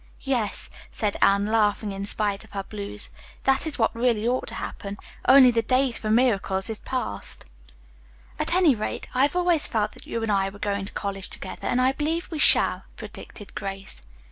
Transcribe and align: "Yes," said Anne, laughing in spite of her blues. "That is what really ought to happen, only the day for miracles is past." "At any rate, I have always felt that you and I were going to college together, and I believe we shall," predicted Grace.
"Yes," 0.23 0.71
said 0.89 1.15
Anne, 1.21 1.45
laughing 1.45 1.91
in 1.91 2.05
spite 2.07 2.43
of 2.43 2.53
her 2.53 2.63
blues. 2.63 3.11
"That 3.43 3.67
is 3.67 3.77
what 3.77 3.93
really 3.95 4.27
ought 4.27 4.47
to 4.47 4.55
happen, 4.55 4.97
only 5.27 5.51
the 5.51 5.61
day 5.61 5.91
for 5.91 6.09
miracles 6.09 6.71
is 6.71 6.79
past." 6.79 7.45
"At 8.39 8.55
any 8.55 8.73
rate, 8.73 9.07
I 9.13 9.21
have 9.21 9.35
always 9.35 9.67
felt 9.67 9.91
that 9.91 10.07
you 10.07 10.19
and 10.23 10.31
I 10.31 10.49
were 10.49 10.57
going 10.57 10.85
to 10.85 10.93
college 10.93 11.29
together, 11.29 11.67
and 11.67 11.79
I 11.79 11.91
believe 11.91 12.31
we 12.31 12.39
shall," 12.39 12.85
predicted 12.95 13.53
Grace. 13.53 14.01